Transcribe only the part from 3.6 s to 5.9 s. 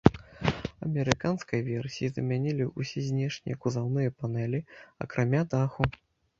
кузаўныя панэлі, акрамя даху.